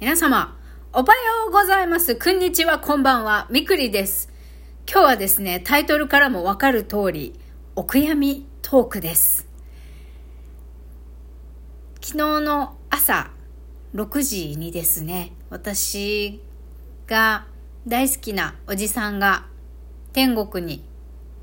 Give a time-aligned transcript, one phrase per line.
[0.00, 0.56] 皆様、
[0.94, 2.16] おはようございます。
[2.16, 3.46] こんにちは、こんばんは。
[3.50, 4.32] みくりです。
[4.90, 7.38] 今日はですね、タイトルからもわかる通り、
[7.76, 9.46] お悔やみトークです。
[12.00, 13.30] 昨日の朝
[13.94, 16.40] 6時にですね、私
[17.06, 17.44] が
[17.86, 19.44] 大好きなおじさんが
[20.14, 20.82] 天国に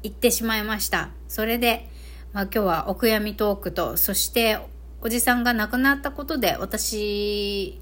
[0.02, 1.12] 行ってしまいました。
[1.28, 1.88] それで、
[2.34, 4.58] まあ、今日はお悔やみトークと、そして
[5.02, 7.80] おじさんが亡くなったことで私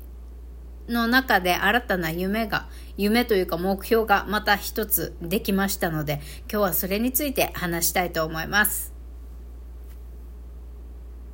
[0.87, 2.67] の中で新たな夢が、
[2.97, 6.21] 夢というか目標がまた一つできましたので、
[6.51, 8.93] 今日はそれについて話したいと思います。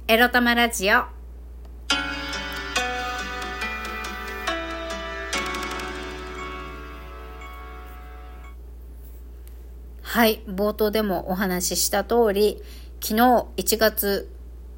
[0.07, 1.05] エロ玉ラジオ。
[10.01, 12.61] はい、冒頭でもお話しした通り、
[12.99, 14.29] 昨日1月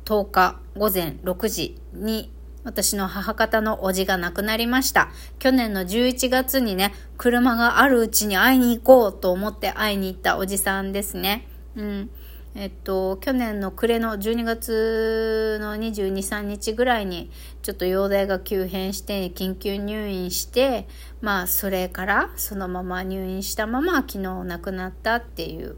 [0.05, 2.31] 10日午前6時に
[2.63, 5.09] 私の母方のおじが亡くなりました。
[5.39, 11.47] 去年の11月にね、車があるうちに会いに行こうと思って会いに行ったおじさんですね。
[11.75, 12.09] うん。
[12.55, 17.31] えっと、去年の暮れの12月の22、3日ぐらいに、
[17.63, 20.87] ちょっと容体が急変して、緊急入院して、
[21.19, 25.77] まあ、それから、そのまま入院したまま、昨日亡くなったっていう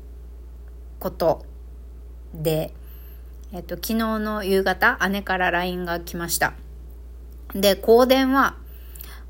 [1.00, 1.46] こと
[2.34, 2.74] で、
[3.54, 6.54] えっと、昨日の夕方、姉から LINE が来ました。
[7.56, 8.58] で、香典は、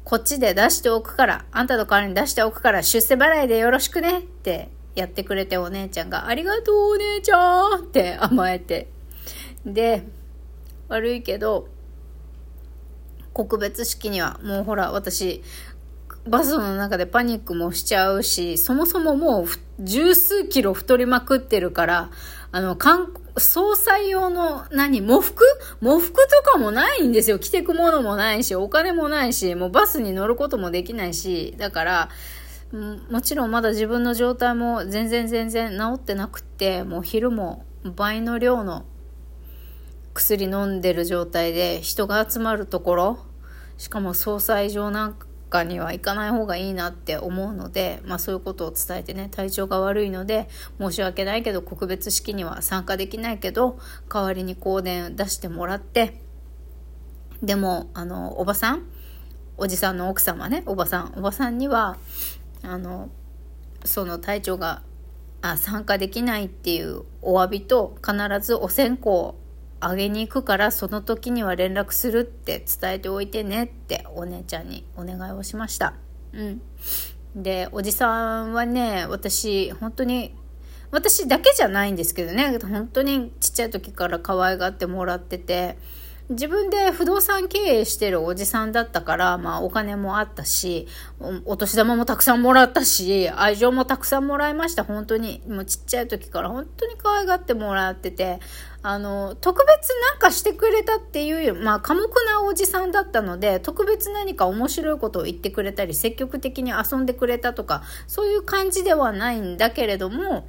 [0.03, 8.87] こっちで出しておくから、あんたの代わりに出しておくから、出世払いでよろしくねってやってくれてお姉ちゃんが、ありがとうお姉ちゃんって甘えて。
[9.65, 10.07] で、
[10.87, 11.67] 悪いけど、
[13.33, 15.43] 告別式にはもうほら、私、
[16.27, 19.47] バスの中でパニックもしちゃうし、そもそももう
[19.79, 22.09] 十数キロ太りまくってるから、
[22.51, 25.43] あの、観総裁用の何、喪服？
[25.81, 27.37] 喪服とかもないんですよ。
[27.37, 32.09] 着てくものもないし、お金もないし、もうバスに乗ることもできないし、だから、
[33.09, 38.85] もちろんまだ自分の状態も全然全然治ってなくって、もう昼も倍の量の
[40.13, 43.19] 薬飲んでる状態で人が集まるところ、
[43.77, 45.27] しかも総裁上なんか
[45.63, 50.47] には行かない方がいいなって思うので、まあそういうことを伝えてね、体調が悪いので、
[50.79, 53.79] 申し訳ないけど告別式には参加できないけど、
[54.11, 56.21] 代わりに香典出してもらって、
[57.41, 58.83] でも、あの、おばさん
[59.57, 61.97] おじさんの奥様ね、おばさん、おばさんには、
[62.61, 63.09] あの、
[63.85, 64.81] その体調が
[65.41, 69.35] あ参加できないっていうお詫びと必ずお線香
[69.87, 75.93] あげに行くからその時には連絡するって伝えておいてねってお姉ちゃんにお願いをしました。
[76.33, 76.61] うん。
[77.35, 80.33] で、おじさんはね、私、本当に、
[80.89, 85.77] 私だけじゃないんですけどね、本当にちっちゃい時から可愛がってもらってて、
[86.27, 90.87] 自分で不動産経営してるおじさんだったから、まあお金もあったし、
[91.45, 95.43] お年玉もたくさんもらったし、愛情もたくさんもらいました、本当に。
[95.47, 98.39] もうちっちゃい時から本当に可愛がってもらってて、
[98.81, 110.47] あの、特別なんかしてくれたっていう、まあ寡黙なおじさんだったので、特別何か面白いことを言ってくれたり、積極的に遊んでくれたとか、そういう感じではないんだけれども、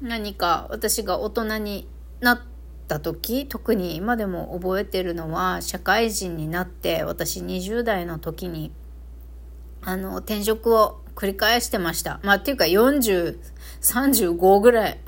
[0.00, 1.86] 何か私が大人に
[2.20, 2.57] なって、
[2.88, 8.72] た時特に今でも覚えてるのは社会人になって私20代の時に
[9.82, 12.18] あの転職を繰り返してました。
[12.22, 14.98] まあっていうか4035ぐらい。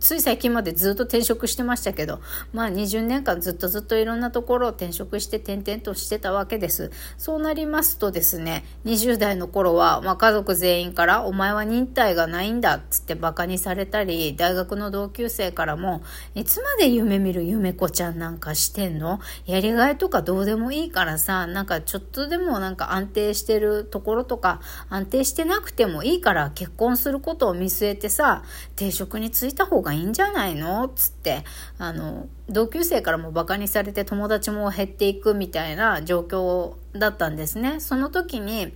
[0.00, 2.20] つい最近までずっと転職してましたけど、
[2.52, 6.90] まあ20年間ずっとずっといろんなところを転職して転々としてたわけです。
[7.16, 16.02] そうなりますとですね、20代の頃は、まあ家族全員から、お前は忍耐がないんだっつって馬鹿にされたり、大学の同級生からも、
[16.34, 19.20] いつまで夢見る夢子ちゃんなんかしてんの？
[19.46, 24.60] やりがいとかどうでもいいからさ、なんかちょっとでもなんか安定してるところとか、
[24.90, 28.42] 安定してなくてもいいから結婚することを見据えてさ、
[28.76, 30.88] 定職に就いたた方がいいんじゃないの？
[30.88, 31.44] つって、
[31.78, 37.80] あの、同級生からもバカにされて友達も減っていくみたいな状況だったんですね。
[37.80, 38.74] その時に、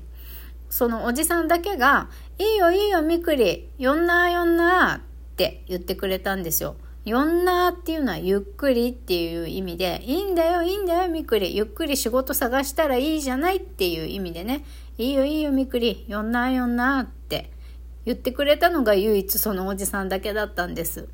[0.70, 2.08] そのおじさんだけが、
[2.38, 5.00] いいよいいよみくり、よんなよんなっ
[5.36, 6.76] て言ってくれたんですよ。
[7.04, 14.64] よんなっていうのはゆっくりっていう意味で、いいんだよいいんだよみくり、ゆっくり仕事探したらいいじゃないっていう意味でね、
[14.98, 17.15] いいよいいよみくり、よんなよんなって
[18.06, 21.08] 言ってくれたのが唯一そのおじさんだけだったんです。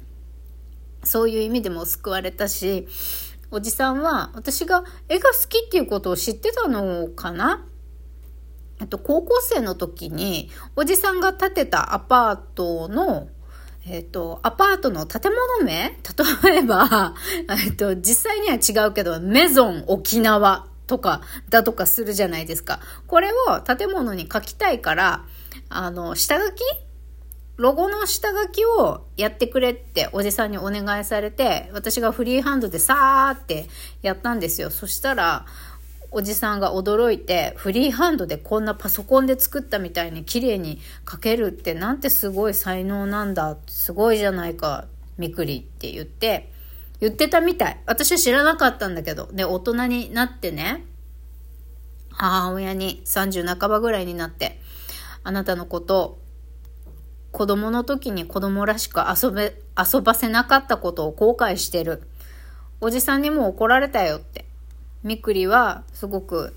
[1.02, 2.86] そういう意味でも救われたし、
[3.50, 7.66] おじさんは私が絵が好きっていうことを知ってたのかな？
[8.80, 13.28] えっと、高校生の時に、おじさんが建てたアパートの、
[13.86, 15.96] えっと、アパートの建物名？
[16.44, 17.14] 例えば、
[17.64, 22.80] えっと、実際には違うけど、メゾン沖縄とかだとかするじゃないですか。
[23.06, 25.24] これを建物に書きたいから、
[25.68, 26.60] あの、下書き？
[27.56, 33.68] ロゴの下書きをやってくれっておじさんにお願いされて、私がフリーハンドでさーって
[34.00, 34.70] やったんですよ。
[34.70, 35.46] そしたら、
[36.10, 43.56] おじさんが驚いて、フリーハンドでこんなパソコンで作ったみたいに綺麗に書けるってなんてすごい才能なんだ。
[43.66, 44.86] すごいじゃないか、
[45.18, 46.52] みくりって言って、
[47.00, 47.80] 言ってたみたい。
[47.86, 49.28] 私は知らなかったんだけど。
[49.32, 50.84] で、大人になってね、
[52.10, 54.60] 母親に30半ばぐらいになって、
[55.24, 56.18] あなたのこと
[57.30, 62.02] 子供の時に子供らしく遊べ、遊ばせなかったことを後悔してる。
[62.80, 64.44] おじさんにも怒られたよって。
[65.02, 66.54] みくりはすごく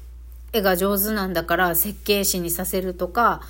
[0.51, 3.41] 絵が上手なんだから設計士にさせるとか、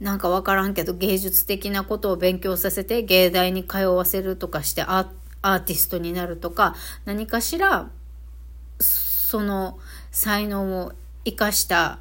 [0.00, 6.74] なんかわからんけど芸術的なことを勉強させて芸大に通わせるとかしてアーティストになるとか、
[7.04, 7.88] 何かしら
[8.80, 9.78] その
[10.10, 10.92] 才能を
[11.24, 11.98] 生かした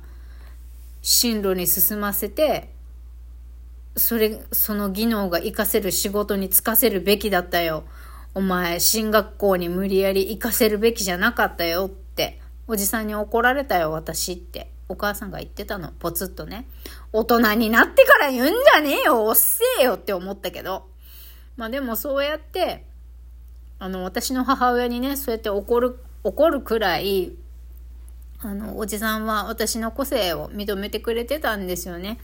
[1.03, 2.73] 進路に進ませて、
[3.95, 7.83] それ、その技能が活かせる仕事に就かせるべきだったよ。
[8.33, 14.71] お前、進学校に無理やり行かせるべきじゃなかったよって、おじさんに怒られたよ、私って。
[14.87, 16.65] お母さんが言ってたの、ポツッとね。
[17.11, 20.87] 大人になってから言うんじゃねえよ、おっせえよって思ったけど。
[21.57, 22.85] まあでもそうやって、
[23.77, 27.33] あの、私の母親にね、そうやって怒る、怒るくらい、
[28.43, 32.19] あの、おじさんは私の個性を認めてくれてたんですよね。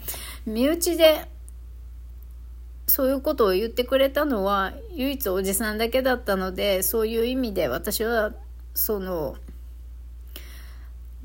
[0.46, 1.30] 身内で
[2.90, 8.34] そういうことを言ってくれたのは唯一おじさんだけだったのでそういう意味で私は
[8.74, 9.36] その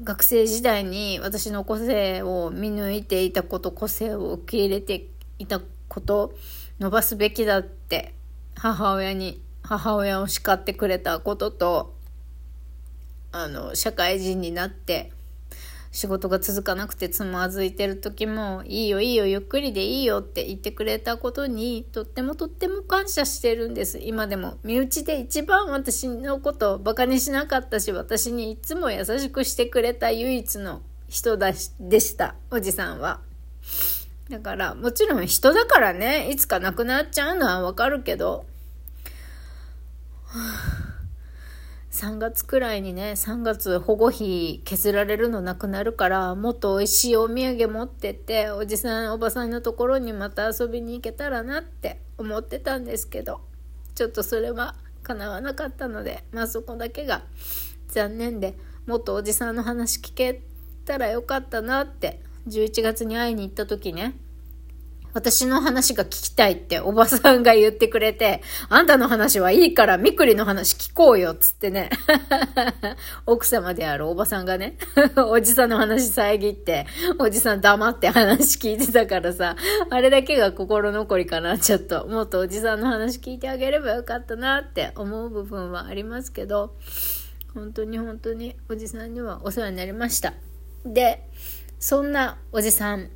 [0.02, 5.06] 学生時代に私の個性を見抜いていたこと個性を受け入れて
[5.38, 6.34] いたこと
[6.78, 8.14] 伸ばすべきだって
[8.56, 11.93] 母親に母親を叱ってくれたことと
[13.36, 15.10] あの社会人になって
[15.90, 24.00] 仕事が続かなくてつまずいてる時も、いいよいいよ、ゆっくりでいいよって言ってくれたことに、とってもとっても感謝してるんです。
[24.00, 24.58] 今でも。
[24.64, 32.34] 身内で一番私のことをバカにしなかったし、私にいつも優しくしてくれた唯一の人だし、でした。
[32.50, 33.20] おじさんは。
[34.28, 38.46] だから、もちろん人だからね、いつか亡くなっちゃうのはわかるけど、
[40.24, 40.40] は
[40.80, 40.83] あ
[41.94, 53.42] 3月くらいにね、3月保護費削られるのなくなるから、もっと美味しいお土産持ってって、おじさん、おばさんのところにまた遊びに行けたらなって思ってたんですけど、
[53.94, 54.74] ちょっとそれは
[55.04, 57.22] 叶わなかったので、まあそこだけが
[57.86, 60.42] 残念で、もっとおじさんの話聞け
[60.84, 62.18] たらよかったなって、
[62.48, 64.16] 11月に会いに行った時ね、
[65.14, 71.88] 私の話が聞きたいっておばさんが言ってくれて、あんたの話はいいからみくりの話聞こうよっつってね。
[73.24, 74.76] 奥様であるおばさんがね、
[75.16, 76.86] おじさんの話遮って、
[77.18, 79.56] おじさん黙って話聞いてたからさ、
[79.88, 82.06] あれだけが心残りかな、ちょっと。
[82.08, 86.74] もっとおじさんの話聞いてあげればよかったなって思う部分はありますけど、
[87.54, 90.34] 本当に本当におじさんにはお世話になりました。
[90.84, 91.22] で、
[91.78, 93.10] そんなおじさん、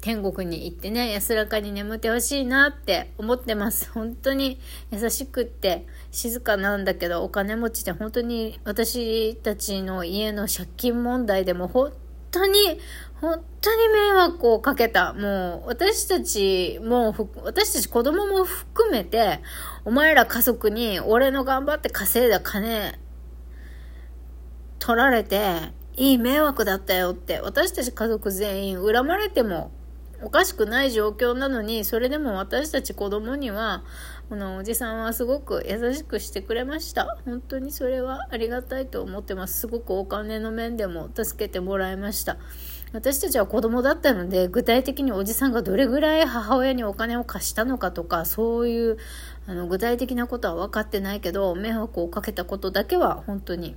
[0.00, 3.90] 天国に行ってね、安らかに眠ってほしいなって思ってます。
[3.90, 4.58] 本当に
[4.90, 11.92] 優しくって静かなんだけど、お金持ちで本当に私たちの家の借金問題でも本
[12.30, 12.80] 当に、
[13.20, 15.12] 本当に迷惑をかけた。
[15.12, 17.14] もう、私たちも、
[17.44, 19.40] 私たち子供も含めて、
[19.84, 22.98] お前ら家族に俺の頑張って稼いだ金、
[24.78, 29.70] 取られて、いい迷惑だったよって、私たち家族全員恨まれても
[30.22, 33.84] おかしくない状況なのに、それでも私たち子供には、
[34.28, 37.18] このおじさんはすごく優しくしてくれました。
[37.24, 39.60] 本当にそれはありがたいと思ってます。
[39.60, 42.36] すごくお金の面でも助けてもらいました。
[42.92, 48.98] 私たちは子供だったので、具体的におじさんがどれぐらい母親にお金を貸したのかとか、そういう
[49.46, 53.74] あの具体的なことは分かってないけど、迷惑をかけたことだけは本当に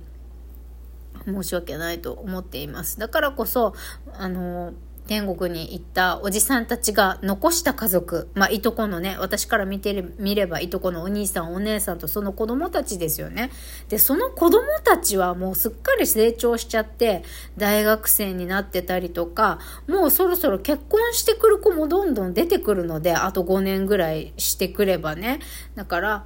[1.24, 2.98] 申し訳ないと思っています。
[2.98, 3.74] だからこそ、
[4.12, 4.74] あの、
[5.06, 13.50] 天国に行ったおじさんたちが残した家族、まあ、いとこのね、私から見てみれば、いとこのお兄さん、お姉さんとその子供たちですよね。
[13.90, 17.22] で、その子供たちはもうすっかり成長しちゃって、
[17.58, 25.40] 大学生になってたりとか、もうそろそろ結婚してくる子もどんどん出てくるので、あと5年ぐらいしてくればね。
[25.74, 26.24] だから、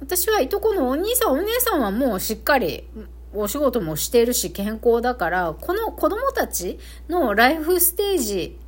[0.00, 2.84] 私はいとこのお兄さん、お姉さんはもうしっかり、
[3.34, 8.58] お仕事もしてるし健康だから、この子供たちのライフステージ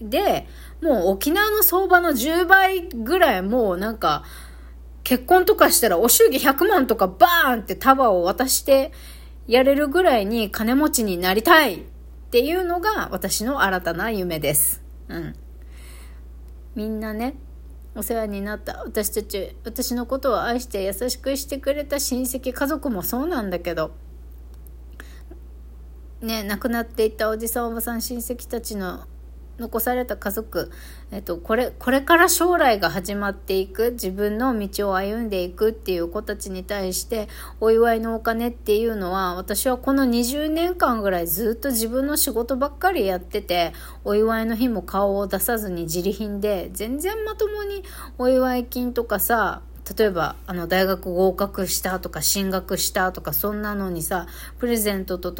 [0.00, 0.46] で、
[0.82, 4.24] もう沖縄の相場の10倍ぐらいもうなんか、
[5.04, 8.92] 結婚とかしたらお祝儀100万とかバーンって束を渡して
[9.46, 11.82] やれるぐらいに金持ちになりたいっ
[12.30, 14.82] ていうのが私の新たな夢です。
[15.08, 15.34] うん。
[16.76, 17.34] みんなね、
[18.00, 23.90] お世話になった私たち、私のことを愛して優しくしてくれた親戚、家族もそうなんだけど、
[26.22, 29.04] ね、亡くなっていったおじさんおばさん親戚たちの
[29.60, 30.72] 残された家族、
[31.12, 37.28] えっと、これ、これから将来が始まっていく、自分の道を歩んでいくっていう子たちに対して、
[37.60, 43.72] お祝いのお金っていうのは、私はこの20年間ぐらいずっと自分の仕事ばっかりやってて、
[44.04, 47.84] お祝いの日も顔を出さずに自利品で、全然まともに
[48.18, 49.62] お祝い金とかさ、
[49.96, 54.26] 例えば、あの、大学合格したとか、進学したとか、そんなのにさ、
[54.58, 55.32] プレゼントと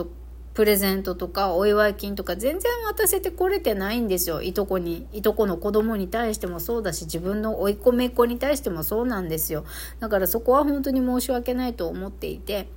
[0.54, 4.42] プレゼントとかお祝い金とか全然渡せてこれてないんですよ。
[4.42, 9.64] いとこに、いとこの子供に対してもそうだし、自分の甥っ子めっ子に対してもそうなんですよ。
[10.00, 12.68] だからそこは本当に申し訳ないと思っていて、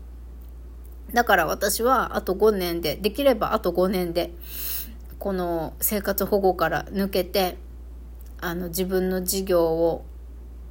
[1.14, 4.32] だから私はあと5年で、できればあと5年で、
[5.18, 7.58] この生活保護から抜けて、
[8.40, 10.06] あの自分の事業を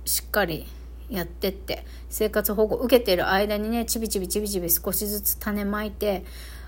[0.05, 0.67] しっかり
[1.09, 6.25] やってって生活保護受けてる間にねちびちびちびちび少しずつ種まいて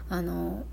[0.09, 0.65] あの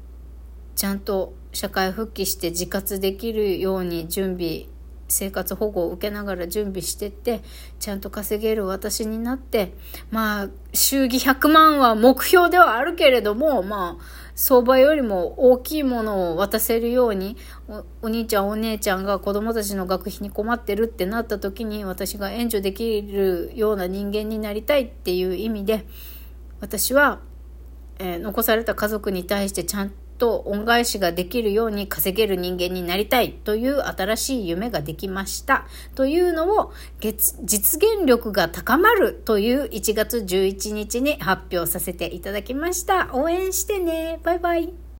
[0.76, 4.66] ちゃんと社会復帰して自活できるように準備
[5.12, 7.42] 生活保護を受けながら準備してって
[7.80, 9.74] ちゃんと稼げる私になって
[10.10, 17.36] まあ祝儀100万は目標ではあるけれどもまあ相場よりも大きいものを渡せるように
[18.02, 25.86] お兄ちゃんお姉ちゃんが子供たちの学費に困ってるってなった時に私が援助できるような人間になりたいっていう意味で
[26.62, 27.20] 私は
[28.02, 43.10] えー、残された家族に対してちゃんと恩返しができるように稼げる人間になりたいという新しい夢ができましたというのを実現力が高まるという1月11日に発表させていただきました。
[43.14, 44.20] 応援してね。
[44.24, 44.82] バイバイ。